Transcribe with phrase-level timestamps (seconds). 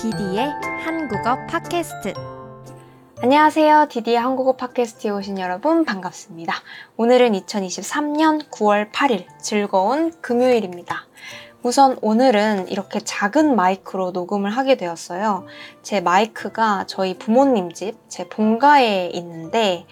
[0.00, 0.50] 디디의
[0.82, 2.14] 한국어 팟캐스트.
[3.20, 3.88] 안녕하세요.
[3.90, 6.54] 디디의 한국어 팟캐스트에 오신 여러분 반갑습니다.
[6.96, 11.06] 오늘은 2023년 9월 8일 즐거운 금요일입니다.
[11.62, 15.44] 우선 오늘은 이렇게 작은 마이크로 녹음을 하게 되었어요.
[15.82, 19.84] 제 마이크가 저희 부모님 집, 제 본가에 있는데,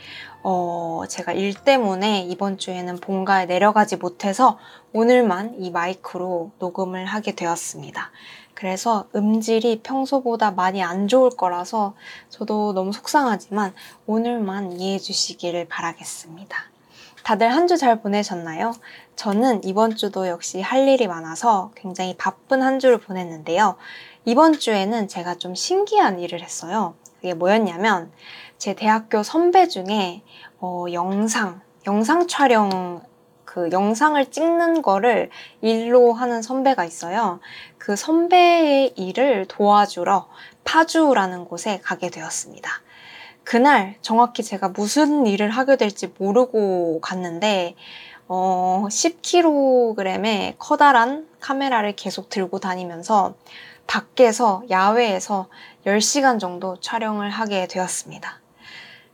[0.43, 4.59] 어, 제가 일 때문에 이번 주에는 본가에 내려가지 못해서
[4.95, 8.11] 오늘만 이 마이크로 녹음을 하게 되었습니다.
[8.59, 11.95] 그래서 음질이 평소보다 많이 안 좋을 거라서
[12.29, 13.73] 저도 너무 속상하지만
[14.05, 16.57] 오늘만 이해해 주시기를 바라겠습니다.
[17.23, 18.73] 다들 한 주 잘 보내셨나요?
[19.15, 23.77] 저는 이번 주도 역시 할 일이 많아서 굉장히 바쁜 한 주를 보냈는데요.
[24.25, 26.95] 이번 주에는 제가 좀 신기한 일을 했어요.
[27.15, 28.11] 그게 뭐였냐면
[28.57, 30.23] 제 대학교 선배 중에
[30.59, 33.03] 어, 영상, 영상 촬영
[33.49, 35.31] 그 영상을 찍는 거를
[35.63, 37.41] 일로 하는 선배가 있어요.
[37.79, 40.29] 그 선배의 일을 도와주러
[40.65, 42.71] 파주라는 곳에 가게 되었습니다.
[43.45, 47.75] 그날 정확히 제가 무슨 일을 하게 될지 모르고 갔는데,
[48.29, 53.35] 어, 10kg의 커다란 카메라를 계속 들고 다니면서
[53.87, 55.49] 밖에서, 야외에서
[55.87, 58.43] 10시간 정도 촬영을 하게 되었습니다.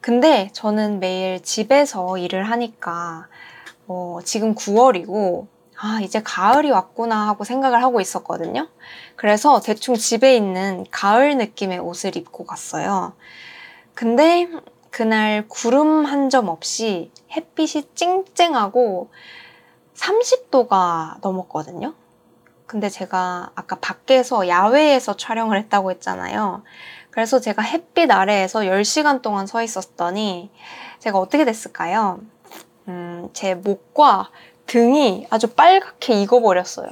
[0.01, 3.28] 근데 저는 매일 집에서 일을 하니까
[3.86, 5.46] 어, 지금 9월이고,
[5.77, 8.68] 아, 이제 가을이 왔구나 하고 생각을 하고 있었거든요.
[9.16, 13.12] 그래서 대충 집에 있는 가을 느낌의 옷을 입고 갔어요.
[13.94, 14.48] 근데
[14.90, 19.10] 그날 구름 한 점 없이 햇빛이 쨍쨍하고
[19.94, 21.94] 30도가 넘었거든요.
[22.66, 26.62] 근데 제가 아까 밖에서 야외에서 촬영을 했다고 했잖아요.
[27.10, 30.50] 그래서 제가 햇빛 아래에서 10시간 동안 서 있었더니
[31.00, 32.20] 제가 어떻게 됐을까요?
[32.88, 34.30] 음, 제 목과
[34.66, 36.88] 등이 아주 빨갛게 익어버렸어요.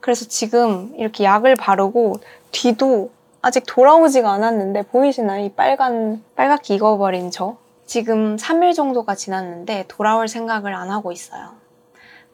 [0.00, 2.16] 그래서 지금 이렇게 약을 바르고
[2.50, 5.44] 뒤도 아직 돌아오지가 않았는데 보이시나요?
[5.44, 7.56] 이 빨간, 빨갛게 익어버린 저?
[7.86, 11.54] 지금 3일 정도가 지났는데 돌아올 생각을 안 하고 있어요.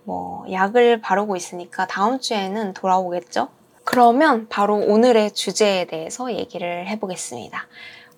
[0.05, 3.49] 뭐, 약을 바르고 있으니까 다음 주에는 돌아오겠죠?
[3.85, 7.67] 그러면 바로 오늘의 주제에 대해서 얘기를 해보겠습니다.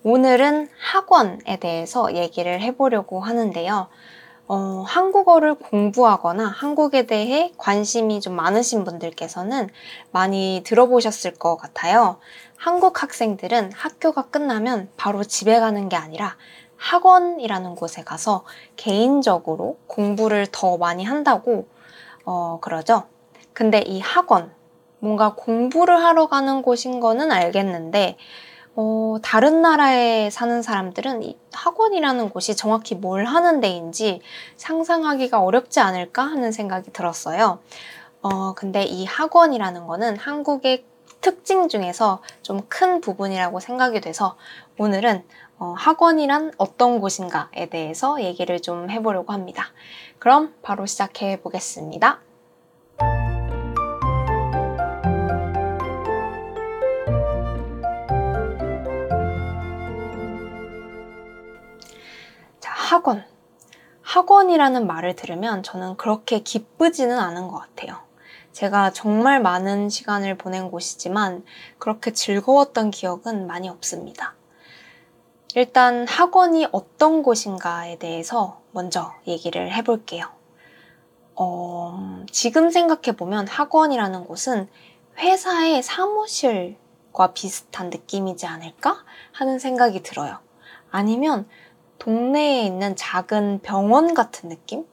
[0.03, 3.87] 오늘은 학원에 대해서 얘기를 해보려고 하는데요.
[4.53, 9.69] 어, 한국어를 공부하거나 한국에 대해 관심이 좀 많으신 분들께서는
[10.11, 12.17] 많이 들어보셨을 것 같아요.
[12.57, 16.35] 한국 학생들은 학교가 끝나면 바로 집에 가는 게 아니라
[16.75, 18.43] 학원이라는 곳에 가서
[18.75, 21.69] 개인적으로 공부를 더 많이 한다고
[22.25, 23.03] 어, 그러죠.
[23.53, 24.51] 근데 이 학원,
[24.99, 28.17] 뭔가 공부를 하러 가는 곳인 거는 알겠는데
[28.75, 34.21] 어, 다른 나라에 사는 사람들은 이 학원이라는 곳이 정확히 뭘 하는 데인지
[34.55, 37.59] 상상하기가 어렵지 않을까 하는 생각이 들었어요.
[38.21, 40.85] 어, 근데 이 학원이라는 거는 한국의
[41.21, 44.37] 특징 중에서 좀 큰 부분이라고 생각이 돼서
[44.79, 45.23] 오늘은
[45.59, 49.65] 어, 학원이란 어떤 곳인가에 대해서 얘기를 좀 해보려고 합니다.
[50.17, 52.19] 그럼 바로 시작해 보겠습니다.
[62.91, 63.23] 학원.
[64.01, 68.01] 학원이라는 말을 들으면 저는 그렇게 기쁘지는 않은 것 같아요.
[68.51, 71.45] 제가 정말 많은 시간을 보낸 곳이지만
[71.77, 74.35] 그렇게 즐거웠던 기억은 많이 없습니다.
[75.55, 80.25] 일단 학원이 어떤 곳인가에 대해서 먼저 얘기를 해볼게요.
[81.35, 84.67] 어, 지금 생각해보면 학원이라는 곳은
[85.17, 90.39] 회사의 사무실과 비슷한 느낌이지 않을까 하는 생각이 들어요.
[90.91, 91.47] 아니면
[92.01, 94.85] 동네에 있는 작은 병원 같은 느낌?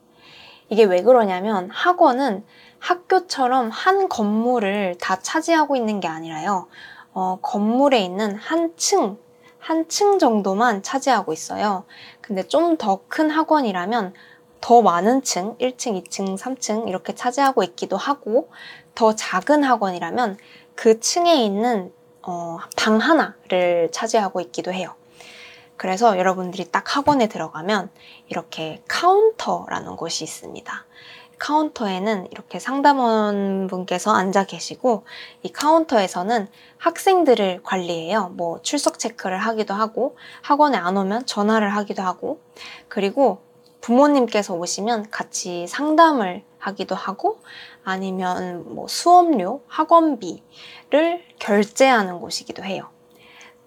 [0.69, 2.45] 이게 왜 그러냐면 학원은
[2.77, 6.67] 학교처럼 한 건물을 다 차지하고 있는 게 아니라요.
[7.13, 9.17] 어, 건물에 있는 한 층,
[9.57, 11.83] 한 층 정도만 차지하고 있어요.
[12.21, 14.13] 근데 좀 더 큰 학원이라면
[14.61, 18.51] 더 많은 층, 1층, 2층, 3층 이렇게 차지하고 있기도 하고
[18.93, 20.37] 더 작은 학원이라면
[20.75, 21.91] 그 층에 있는
[22.21, 24.93] 어, 방 하나를 차지하고 있기도 해요.
[25.79, 27.89] 그래서 여러분들이 딱 학원에 들어가면
[28.27, 30.85] 이렇게 카운터라는 곳이 있습니다.
[31.37, 35.05] 카운터에는 이렇게 상담원 분께서 앉아 계시고
[35.41, 36.49] 이 카운터에서는
[36.79, 38.33] 학생들을 관리해요.
[38.35, 42.41] 뭐 출석 체크를 하기도 하고 학원에 안 오면 전화를 하기도 하고
[42.89, 43.41] 그리고
[43.79, 47.39] 부모님께서 오시면 같이 상담을 하기도 하고
[47.85, 52.89] 아니면 뭐 수업료, 학원비를 결제하는 곳이기도 해요.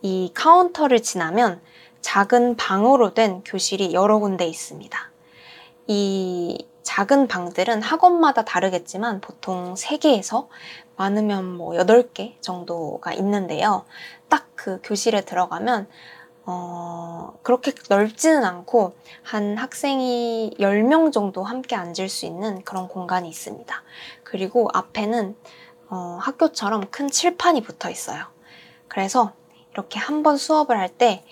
[0.03, 1.62] 이 카운터를 지나면
[2.02, 4.99] 작은 방으로 된 교실이 여러 군데 있습니다.
[5.87, 10.49] 이 작은 방들은 학원마다 다르겠지만 보통 3개에서
[10.96, 13.84] 많으면 뭐 8개 정도가 있는데요.
[14.28, 15.88] 딱 그 교실에 들어가면
[16.44, 18.94] 어, 그렇게 넓지는 않고
[19.25, 23.82] 한 학생이 10명 정도 함께 앉을 수 있는 그런 공간이 있습니다.
[24.22, 25.37] 그리고 앞에는
[25.88, 28.25] 어, 학교처럼 큰 칠판이 붙어 있어요.
[28.87, 29.32] 그래서
[29.72, 31.25] 이렇게 한 번 수업을 할때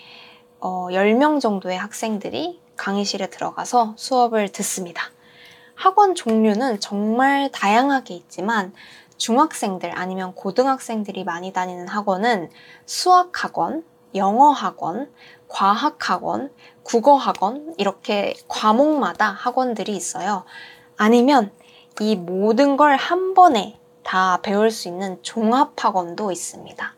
[0.60, 5.02] 어, 10명 정도의 학생들이 강의실에 들어가서 수업을 듣습니다.
[5.74, 8.74] 학원 종류는 정말 다양하게 있지만
[9.16, 12.50] 중학생들 아니면 고등학생들이 많이 다니는 학원은
[12.84, 13.84] 수학학원,
[14.14, 15.10] 영어학원,
[15.48, 16.52] 과학학원,
[16.82, 20.44] 국어학원 이렇게 과목마다 학원들이 있어요.
[20.96, 21.52] 아니면
[22.00, 26.94] 이 모든 걸 한 번에 다 배울 수 있는 종합학원도 있습니다.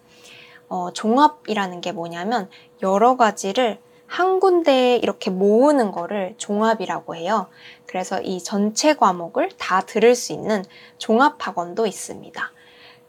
[0.69, 2.49] 어, 종합이라는 게 뭐냐면
[2.83, 7.47] 여러 가지를 한 군데에 이렇게 모으는 거를 종합이라고 해요.
[7.87, 10.65] 그래서 이 전체 과목을 다 들을 수 있는
[10.99, 12.53] 종합학원도 있습니다.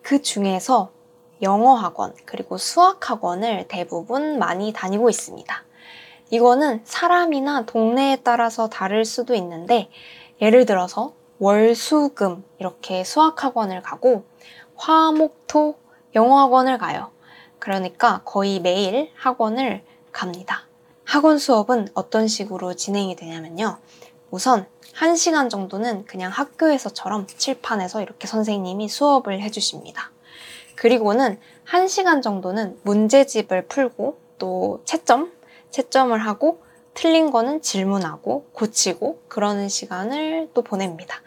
[0.02, 0.92] 그 중에서
[1.42, 5.64] 영어학원, 그리고 수학학원을 대부분 많이 다니고 있습니다.
[6.30, 9.90] 이거는 사람이나 동네에 따라서 다를 수도 있는데,
[10.42, 14.24] 예를 들어서 월, 수, 금 이렇게 수학학원을 가고,
[14.76, 15.76] 화, 목, 토
[16.16, 17.13] 영어학원을 가요.
[17.64, 20.68] 그러니까 거의 매일 학원을 갑니다.
[21.06, 23.78] 학원 수업은 어떤 식으로 진행이 되냐면요.
[24.32, 24.68] 우선
[24.98, 30.12] 1시간 정도는 그냥 학교에서처럼 칠판에서 이렇게 선생님이 수업을 해주십니다.
[30.76, 35.32] 그리고는 1시간 정도는 문제집을 풀고 또 채점,
[35.72, 36.62] 채점을 하고
[36.94, 41.22] 틀린 거는 질문하고 고치고 그러는 시간을 또 보냅니다.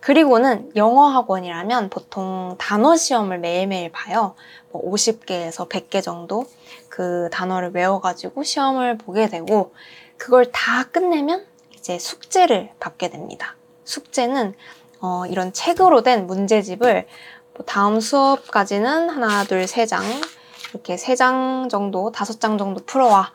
[0.00, 4.34] 그리고는 영어 학원이라면 보통 단어 시험을 매일매일 봐요.
[4.70, 6.46] 뭐 50개에서 100개 정도
[6.88, 9.72] 그 단어를 외워가지고 시험을 보게 되고
[10.16, 13.56] 그걸 다 끝내면 이제 숙제를 받게 됩니다.
[13.84, 14.54] 숙제는
[15.00, 17.06] 어, 이런 책으로 된 문제집을
[17.54, 20.02] 뭐 다음 수업까지는 하나, 둘, 세 장,
[20.70, 23.32] 이렇게 세 장 정도, 다섯 장 정도 풀어와.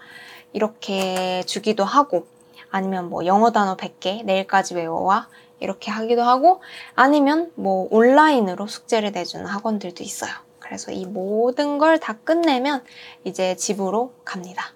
[0.54, 2.28] 이렇게 주기도 하고,
[2.70, 5.28] 아니면 뭐 영어 단어 100개, 내일까지 외워와.
[5.60, 6.62] 이렇게 하기도 하고,
[6.96, 10.32] 아니면 뭐 온라인으로 숙제를 내주는 학원들도 있어요.
[10.74, 12.84] 그래서 이 모든 걸 다 끝내면
[13.24, 14.74] 이제 집으로 갑니다.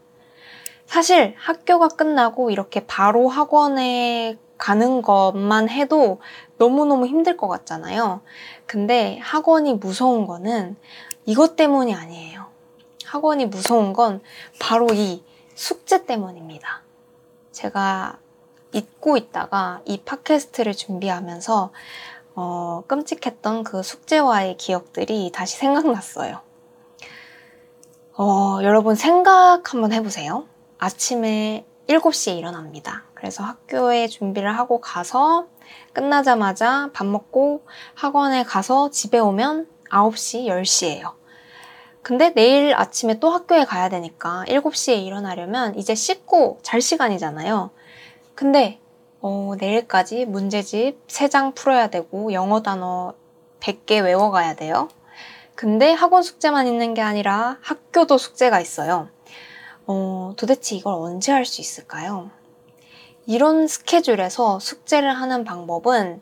[0.85, 6.21] 사실 학교가 끝나고 이렇게 바로 학원에 가는 것만 해도
[6.59, 8.21] 너무너무 힘들 것 같잖아요.
[8.67, 10.75] 근데 학원이 무서운 거는
[11.25, 12.45] 이것 때문이 아니에요.
[13.03, 14.21] 학원이 무서운 건
[14.59, 15.23] 바로 이
[15.55, 16.83] 숙제 때문입니다.
[17.51, 18.19] 제가
[18.71, 21.71] 잊고 있다가 이 팟캐스트를 준비하면서
[22.39, 26.39] 어, 끔찍했던 그 숙제와의 기억들이 다시 생각났어요.
[28.15, 30.45] 어, 여러분 생각 한번 해보세요.
[30.77, 33.05] 아침에 7시에 일어납니다.
[33.15, 35.47] 그래서 학교에 준비를 하고 가서
[35.93, 41.13] 끝나자마자 밥 먹고 학원에 가서 집에 오면 9시, 10시예요.
[42.03, 47.71] 근데 내일 아침에 또 학교에 가야 되니까 7시에 일어나려면 이제 씻고 잘 시간이잖아요.
[48.35, 48.79] 근데
[49.21, 53.13] 어, 내일까지 문제집 3장 풀어야 되고 영어 단어
[53.59, 54.89] 100개 외워가야 돼요.
[55.55, 59.09] 근데 학원 숙제만 있는 게 아니라 학교도 숙제가 있어요.
[59.87, 62.29] 어, 도대체 이걸 언제 할 수 있을까요?
[63.25, 66.21] 이런 스케줄에서 숙제를 하는 방법은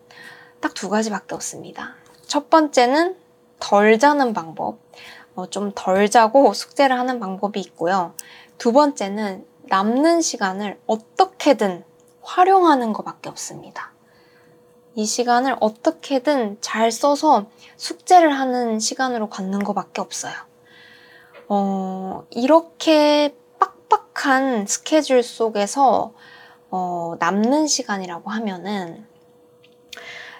[0.61, 1.95] 딱 두 가지밖에 없습니다.
[2.25, 3.15] 첫 번째는
[3.59, 4.79] 덜 자는 방법.
[5.35, 8.13] 어, 좀 덜 자고 숙제를 하는 방법이 있고요.
[8.57, 11.83] 두 번째는 남는 시간을 어떻게든
[12.25, 13.91] 활용하는 것밖에 없습니다.
[14.95, 20.33] 이 시간을 어떻게든 잘 써서 숙제를 하는 시간으로 갖는 것밖에 없어요.
[21.47, 26.13] 어, 이렇게 빡빡한 스케줄 속에서
[26.71, 29.05] 어, 남는 시간이라고 하면은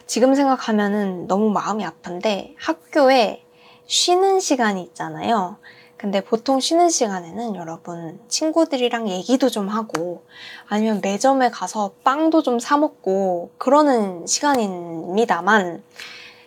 [0.07, 3.43] 지금 생각하면은 너무 마음이 아픈데 학교에
[3.87, 5.57] 쉬는 시간이 있잖아요.
[5.97, 10.25] 근데 보통 쉬는 시간에는 여러분 친구들이랑 얘기도 좀 하고
[10.67, 15.83] 아니면 매점에 가서 빵도 좀 사 먹고 그러는 시간입니다만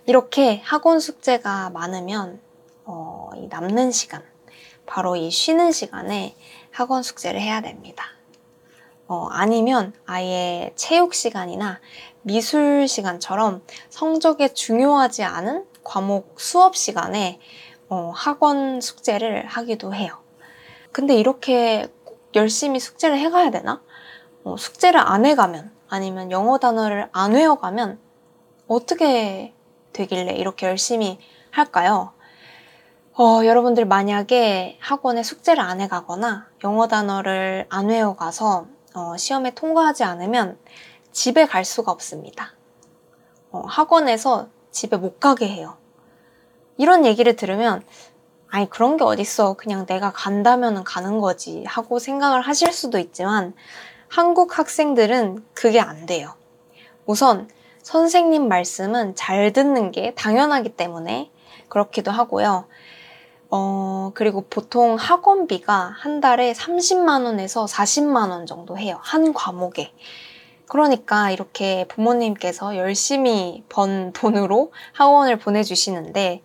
[0.06, 2.40] 이렇게 학원 숙제가 많으면
[2.84, 4.22] 어, 이 남는 시간
[4.86, 6.34] 바로 이 쉬는 시간에
[6.70, 8.04] 학원 숙제를 해야 됩니다.
[9.06, 11.80] 어, 아니면 아예 체육 시간이나
[12.22, 17.38] 미술 시간처럼 성적에 중요하지 않은 과목 수업 시간에
[17.88, 20.18] 어, 학원 숙제를 하기도 해요.
[20.92, 21.88] 근데 이렇게
[22.34, 23.82] 열심히 숙제를 해가야 되나?
[24.44, 27.98] 어, 숙제를 안 해가면 아니면 영어 단어를 안 외워가면
[28.66, 29.54] 어떻게
[29.92, 31.18] 되길래 이렇게 열심히
[31.50, 32.12] 할까요?
[33.18, 40.58] 어, 여러분들 만약에 학원에 숙제를 안 해가거나 영어 단어를 안 외워가서 어, 시험에 통과하지 않으면
[41.10, 42.52] 집에 갈 수가 없습니다.
[43.50, 45.78] 어, 학원에서 집에 못 가게 해요.
[46.78, 47.82] 이런 얘기를 들으면
[48.48, 53.52] 아니 그런 게 어딨어 그냥 내가 간다면 가는 거지 하고 생각을 하실 수도 있지만
[54.08, 56.32] 한국 학생들은 그게 안 돼요.
[57.04, 57.48] 우선
[57.82, 61.30] 선생님 말씀은 잘 듣는 게 당연하기 때문에
[61.68, 62.66] 그렇기도 하고요.
[63.50, 68.98] 어, 그리고 보통 학원비가 한 달에 30만원에서 40만원 정도 해요.
[69.02, 69.92] 한 과목에.
[70.66, 76.42] 그러니까 이렇게 부모님께서 열심히 번 돈으로 학원을 보내주시는데,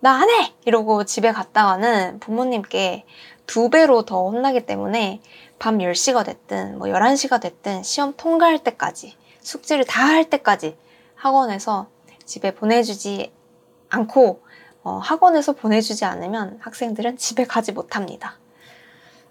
[0.00, 0.54] 나 안 해!
[0.64, 3.04] 이러고 집에 갔다가는 부모님께
[3.46, 5.20] 두 배로 더 혼나기 때문에
[5.58, 10.76] 밤 10시가 됐든 뭐 11시가 됐든 시험 통과할 때까지 숙제를 다 할 때까지
[11.14, 11.86] 학원에서
[12.24, 13.32] 집에 보내주지
[13.88, 14.42] 않고
[14.82, 18.38] 어, 학원에서 보내주지 않으면 학생들은 집에 가지 못합니다.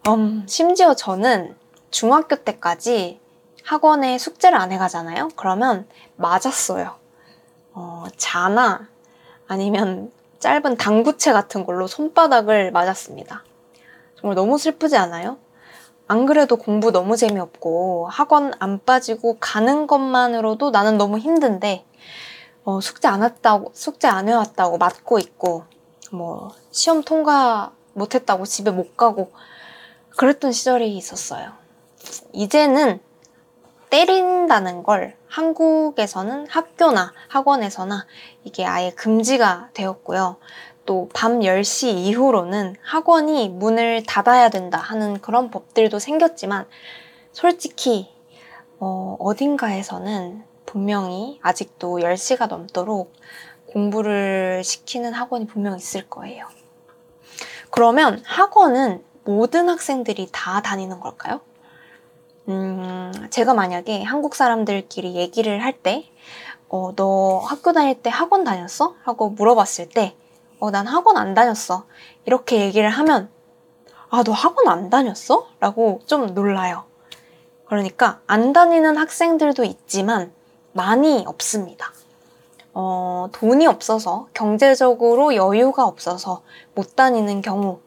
[0.07, 1.55] 음, 심지어 저는
[1.91, 3.19] 중학교 때까지
[3.63, 5.29] 학원에 숙제를 안 해가잖아요.
[5.35, 6.95] 그러면 맞았어요.
[7.73, 8.87] 어, 자나
[9.47, 10.11] 아니면
[10.45, 13.43] 짧은 당구채 같은 걸로 손바닥을 맞았습니다.
[14.15, 15.39] 정말 너무 슬프지 않아요?
[16.07, 21.83] 안 그래도 공부 너무 재미없고 학원 안 빠지고 가는 것만으로도 나는 너무 힘든데
[22.63, 25.63] 어, 숙제 안 했다고 숙제 안 해왔다고 맞고 있고
[26.11, 29.31] 뭐 시험 통과 못했다고 집에 못 가고
[30.15, 31.53] 그랬던 시절이 있었어요.
[32.33, 32.99] 이제는
[33.89, 38.05] 때린다는 걸 한국에서는 학교나 학원에서나
[38.45, 40.37] 이게 아예 금지가 되었고요.
[40.85, 46.65] 또 밤 10시 이후로는 학원이 문을 닫아야 된다 하는 그런 법들도 생겼지만
[47.33, 48.13] 솔직히
[48.79, 53.11] 어, 어딘가에서는 분명히 아직도 10시가 넘도록
[53.67, 56.47] 공부를 시키는 학원이 분명 있을 거예요.
[57.71, 61.41] 그러면 학원은 모든 학생들이 다 다니는 걸까요?
[62.47, 66.05] 음, 제가 만약에 한국 사람들끼리 얘기를 할 때,
[66.69, 68.95] 어, 너 학교 다닐 때 학원 다녔어?
[69.03, 70.15] 하고 물어봤을 때,
[70.59, 71.85] 어, 난 학원 안 다녔어.
[72.25, 73.29] 이렇게 얘기를 하면,
[74.09, 75.47] 아, 너 학원 안 다녔어?
[75.59, 76.83] 라고 좀 놀라요.
[77.65, 80.31] 그러니까, 안 다니는 학생들도 있지만,
[80.71, 81.93] 많이 없습니다.
[82.75, 86.43] 어, 돈이 없어서, 경제적으로 여유가 없어서
[86.75, 87.79] 못 다니는 경우,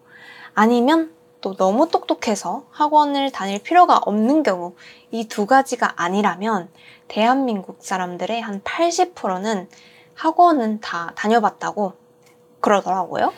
[0.55, 4.75] 아니면 또 너무 똑똑해서 학원을 다닐 필요가 없는 경우,
[5.11, 6.68] 이 두 가지가 아니라면,
[7.09, 9.68] 대한민국 사람들의 한 80%는
[10.14, 11.92] 학원은 다 다녀봤다고
[12.61, 13.33] 그러더라고요.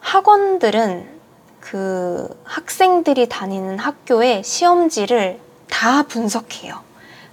[0.00, 1.18] 학원들은
[1.60, 5.40] 그 학생들이 다니는 학교의 시험지를
[5.70, 6.80] 다 분석해요.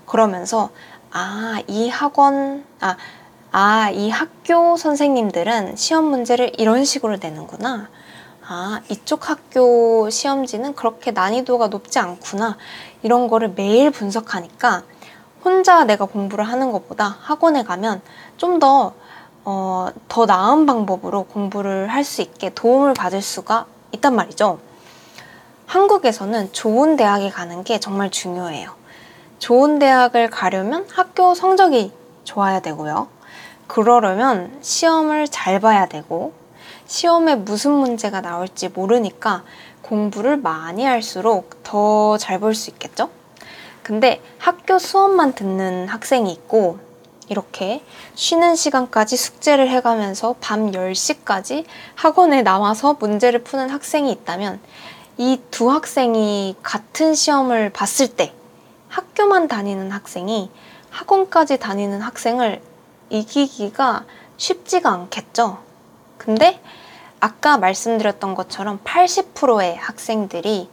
[0.06, 0.70] 그러면서
[1.12, 2.98] 아, 이 학원, 아,
[3.52, 7.90] 아, 이 학교 선생님들은 시험 문제를 이런 식으로 내는구나.
[8.48, 12.58] 아, 이쪽 학교 시험지는 그렇게 난이도가 높지 않구나.
[13.02, 14.84] 이런 거를 매일 분석하니까
[15.44, 18.02] 혼자 내가 공부를 하는 것보다 학원에 가면
[18.38, 18.94] 좀 더,
[19.46, 24.60] 어, 더 나은 방법으로 공부를 할 수 있게 도움을 받을 수가 있단 말이죠.
[25.66, 28.76] 한국에서는 좋은 대학에 가는 게 정말 중요해요.
[29.40, 31.92] 좋은 대학을 가려면 학교 성적이
[32.24, 33.08] 좋아야 되고요.
[33.68, 36.34] 그러려면 시험을 잘 봐야 되고,
[36.88, 39.44] 시험에 무슨 문제가 나올지 모르니까
[39.82, 43.10] 공부를 많이 할수록 더 잘 볼 수 있겠죠?
[43.84, 46.80] 근데 학교 수업만 듣는 학생이 있고,
[47.28, 47.84] 이렇게
[48.16, 51.66] 쉬는 시간까지 숙제를 해가면서 밤 10시까지
[51.96, 54.60] 학원에 남아서 문제를 푸는 학생이 있다면,
[55.18, 58.34] 이 두 학생이 같은 시험을 봤을 때
[58.90, 60.50] 학교만 다니는 학생이
[60.90, 62.62] 학원까지 다니는 학생을
[63.10, 64.06] 이기기가
[64.38, 65.65] 쉽지가 않겠죠.
[66.18, 66.62] 근데
[67.20, 70.70] 아까 말씀드렸던 것처럼 80%의 학생들이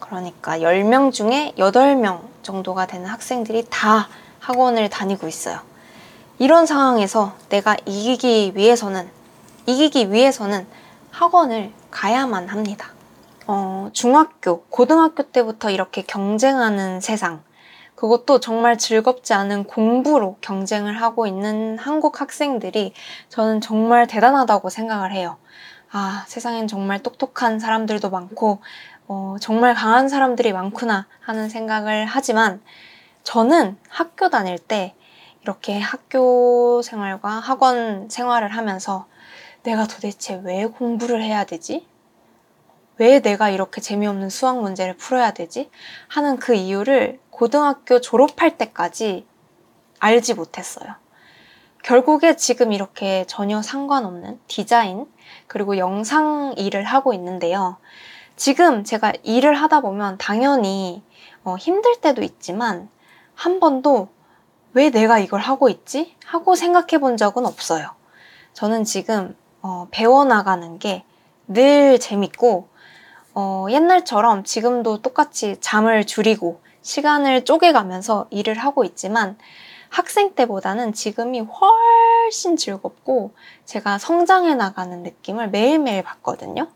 [0.00, 4.08] 그러니까 10명 중에 8명 정도가 되는 학생들이 다
[4.40, 5.58] 학원을 다니고 있어요.
[6.38, 9.10] 이런 상황에서 내가 이기기 위해서는
[9.66, 10.66] 이기기 위해서는
[11.10, 12.90] 학원을 가야만 합니다.
[13.46, 17.42] 어, 중학교, 고등학교 때부터 이렇게 경쟁하는 세상,
[17.96, 22.92] 그것도 정말 즐겁지 않은 공부로 경쟁을 하고 있는 한국 학생들이
[23.30, 25.38] 저는 정말 대단하다고 생각을 해요.
[25.90, 28.60] 아, 세상엔 정말 똑똑한 사람들도 많고,
[29.08, 32.60] 어, 정말 강한 사람들이 많구나 하는 생각을 하지만,
[33.22, 34.94] 저는 학교 다닐 때
[35.42, 39.06] 이렇게 학교 생활과 학원 생활을 하면서
[39.62, 41.86] 내가 도대체 왜 공부를 해야 되지?
[42.98, 45.70] 왜 내가 이렇게 재미없는 수학 문제를 풀어야 되지?
[46.08, 49.26] 하는 그 이유를 고등학교 졸업할 때까지
[49.98, 50.94] 알지 못했어요.
[51.82, 55.06] 결국에 지금 이렇게 전혀 상관없는 디자인,
[55.46, 57.76] 그리고 영상 일을 하고 있는데요.
[58.34, 61.02] 지금 제가 일을 하다 보면 당연히
[61.44, 62.88] 어, 힘들 때도 있지만
[63.34, 64.08] 한 번도
[64.72, 66.16] 왜 내가 이걸 하고 있지?
[66.24, 67.90] 하고 생각해 본 적은 없어요.
[68.52, 71.04] 저는 지금 어, 배워나가는 게
[71.48, 72.68] 늘 재밌고
[73.38, 79.36] 어, 옛날처럼 지금도 똑같이 잠을 줄이고 시간을 쪼개가면서 일을 하고 있지만
[79.90, 83.34] 학생 때보다는 지금이 훨씬 즐겁고
[83.66, 86.68] 제가 성장해 나가는 느낌을 매일매일 받거든요.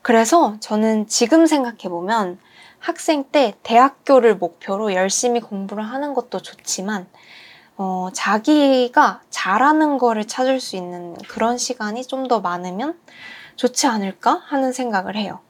[0.00, 2.38] 그래서 저는 지금 생각해보면
[2.78, 7.08] 학생 때 대학교를 목표로 열심히 공부를 하는 것도 좋지만
[7.76, 12.96] 어, 자기가 잘하는 거를 찾을 수 있는 그런 시간이 좀 더 많으면
[13.56, 15.40] 좋지 않을까 하는 생각을 해요.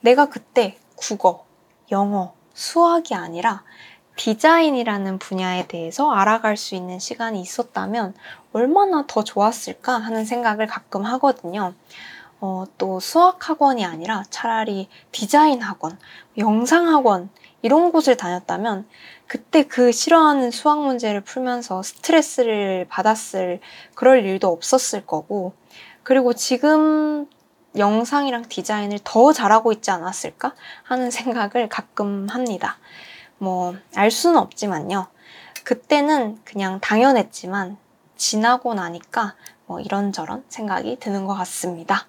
[0.00, 1.44] 내가 그때 국어,
[1.90, 3.62] 영어, 수학이 아니라
[4.16, 8.14] 디자인이라는 분야에 대해서 알아갈 수 있는 시간이 있었다면
[8.52, 11.74] 얼마나 더 좋았을까 하는 생각을 가끔 하거든요.
[12.40, 15.98] 어, 또 수학 학원이 아니라 차라리 디자인 학원,
[16.38, 17.28] 영상 학원
[17.62, 18.86] 이런 곳을 다녔다면
[19.26, 23.60] 그때 그 싫어하는 수학 문제를 풀면서 스트레스를 받았을
[23.94, 25.52] 그럴 일도 없었을 거고
[26.02, 27.28] 그리고 지금
[27.76, 32.78] 영상이랑 디자인을 더 잘하고 있지 않았을까 하는 생각을 가끔 합니다.
[33.38, 35.06] 뭐, 알 수는 없지만요.
[35.64, 37.76] 그때는 그냥 당연했지만
[38.16, 39.34] 지나고 나니까
[39.66, 42.06] 뭐 이런저런 생각이 드는 것 같습니다.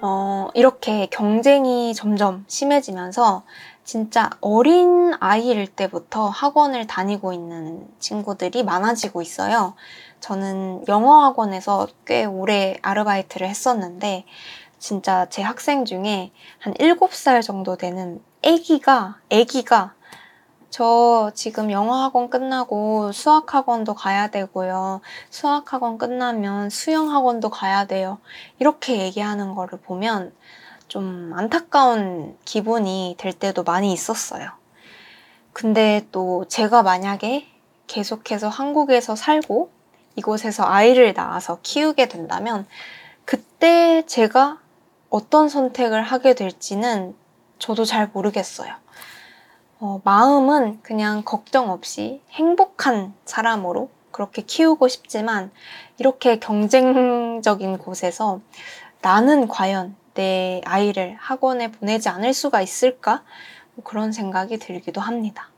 [0.00, 3.42] 어, 이렇게 경쟁이 점점 심해지면서
[3.84, 9.74] 진짜 어린 아이일 때부터 학원을 다니고 있는 친구들이 많아지고 있어요.
[10.20, 14.24] 저는 영어 학원에서 꽤 오래 아르바이트를 했었는데,
[14.78, 19.94] 진짜 제 학생 중에 한 7살 정도 되는 애기가, 애기가
[20.70, 25.02] 저 지금 영어 학원 끝나고 수학 학원도 가야 되고요.
[25.30, 28.18] 수학 학원 끝나면 수영 학원도 가야 돼요.
[28.58, 30.34] 이렇게 얘기하는 거를 보면
[30.94, 34.48] 좀 안타까운 기분이 들 때도 많이 있었어요.
[35.52, 37.48] 근데 또 제가 만약에
[37.88, 39.72] 계속해서 한국에서 살고
[40.14, 42.64] 이곳에서 아이를 낳아서 키우게 된다면
[43.24, 44.60] 그때 제가
[45.10, 47.16] 어떤 선택을 하게 될지는
[47.58, 48.72] 저도 잘 모르겠어요.
[49.80, 55.50] 어, 마음은 그냥 걱정 없이 행복한 사람으로 그렇게 키우고 싶지만
[55.98, 58.38] 이렇게 경쟁적인 곳에서
[59.02, 63.22] 나는 과연 내 아이를 학원에 보내지 않을 수가 있을까?
[63.74, 65.50] 뭐 그런 생각이 들기도 합니다.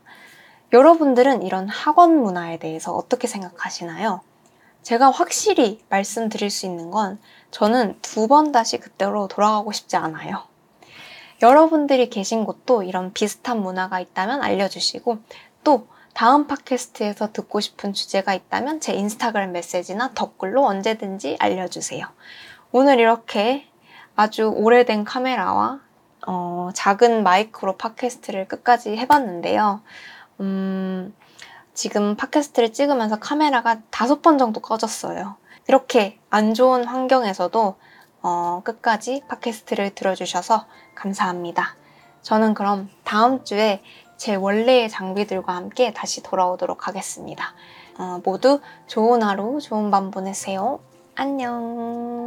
[0.73, 4.21] 여러분들은 이런 학원 문화에 대해서 어떻게 생각하시나요?
[4.83, 7.19] 제가 확실히 말씀드릴 수 있는 건
[7.51, 10.45] 저는 두 번 다시 그때로 돌아가고 싶지 않아요.
[11.43, 15.19] 여러분들이 계신 곳도 이런 비슷한 문화가 있다면 알려주시고
[15.65, 22.07] 또 다음 팟캐스트에서 듣고 싶은 주제가 있다면 제 인스타그램 메시지나 댓글로 언제든지 알려주세요.
[22.73, 23.67] 오늘 이렇게
[24.17, 25.81] 아주 오래된 카메라와
[26.27, 29.83] 어, 작은 마이크로 팟캐스트를 끝까지 해봤는데요.
[30.41, 31.15] 음,
[31.75, 35.37] 지금 팟캐스트를 찍으면서 카메라가 다섯 번 정도 꺼졌어요.
[35.69, 37.77] 이렇게 안 좋은 환경에서도
[38.23, 41.77] 어, 끝까지 팟캐스트를 들어주셔서 감사합니다.
[42.23, 43.83] 저는 그럼 다음 주에
[44.17, 47.55] 제 원래의 장비들과 함께 다시 돌아오도록 하겠습니다.
[47.99, 50.81] 어, 모두 좋은 하루, 좋은 밤 보내세요.
[51.15, 52.26] 안녕.